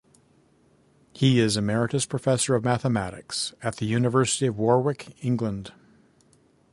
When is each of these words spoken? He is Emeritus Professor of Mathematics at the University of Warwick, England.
He 1.13 1.39
is 1.39 1.57
Emeritus 1.57 2.07
Professor 2.07 2.55
of 2.55 2.63
Mathematics 2.63 3.53
at 3.61 3.75
the 3.75 3.85
University 3.85 4.47
of 4.47 4.57
Warwick, 4.57 5.15
England. 5.23 5.73